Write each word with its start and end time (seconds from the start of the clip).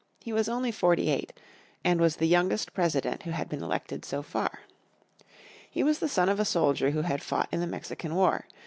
He 0.19 0.33
was 0.33 0.49
only 0.49 0.71
forty 0.71 1.09
eight, 1.09 1.31
and 1.83 2.01
was 2.01 2.15
the 2.15 2.25
youngest 2.25 2.73
President 2.73 3.21
who 3.21 3.29
had 3.29 3.47
been 3.47 3.61
elected 3.61 4.03
so 4.03 4.23
far. 4.23 4.61
He 5.69 5.83
was 5.83 5.99
the 5.99 6.09
son 6.09 6.27
of 6.27 6.39
a 6.39 6.43
soldier 6.43 6.89
who 6.89 7.03
had 7.03 7.21
fought 7.21 7.49
in 7.51 7.59
the 7.59 7.67
Mexican 7.67 8.15
War. 8.15 8.47